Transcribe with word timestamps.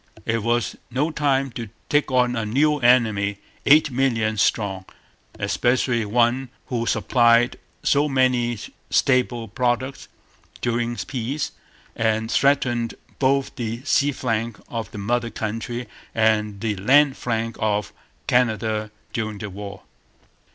It 0.25 0.41
was 0.41 0.75
no 0.89 1.11
time 1.11 1.51
to 1.51 1.69
take 1.87 2.09
on 2.09 2.35
a 2.35 2.43
new 2.43 2.79
enemy, 2.79 3.37
eight 3.67 3.91
millions 3.91 4.41
strong, 4.41 4.85
especially 5.37 6.05
one 6.05 6.49
who 6.69 6.87
supplied 6.87 7.59
so 7.83 8.09
many 8.09 8.57
staple 8.89 9.47
products 9.47 10.07
during 10.59 10.95
peace 10.95 11.51
and 11.95 12.31
threatened 12.31 12.95
both 13.19 13.55
the 13.57 13.83
sea 13.83 14.11
flank 14.11 14.59
of 14.69 14.89
the 14.89 14.97
mother 14.97 15.29
country 15.29 15.87
and 16.15 16.61
the 16.61 16.75
land 16.77 17.15
flank 17.15 17.55
of 17.59 17.93
Canada 18.25 18.89
during 19.13 19.37
war. 19.53 19.83